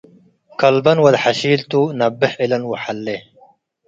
[0.59, 3.07] ከልበን ወድ ሐሺልቱ ነብሕ እለን ወሐሌ